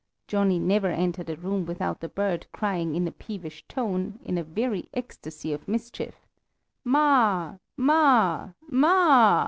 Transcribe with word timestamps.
Johnny 0.27 0.57
never 0.57 0.87
entered 0.87 1.27
the 1.27 1.35
room 1.37 1.63
without 1.63 1.99
the 1.99 2.09
bird 2.09 2.47
crying 2.51 2.95
in 2.95 3.07
a 3.07 3.11
peevish 3.11 3.63
tone, 3.67 4.17
in 4.25 4.35
a 4.35 4.43
very 4.43 4.89
ecstacy 4.95 5.53
of 5.53 5.67
mischief: 5.67 6.25
"Ma, 6.83 7.57
ma, 7.77 8.49
ma 8.67 8.95
a 8.97 9.37
a!" 9.37 9.39